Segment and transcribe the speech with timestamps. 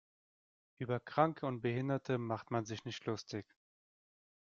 [0.79, 3.45] Über Kranke und Behinderte macht man sich nicht lustig.